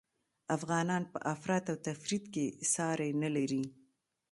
افغانان 0.57 1.03
په 1.11 1.19
افراط 1.33 1.65
او 1.71 1.77
تفریط 1.87 2.23
کي 2.33 2.45
ساری 2.73 3.11
نلري 3.21 3.63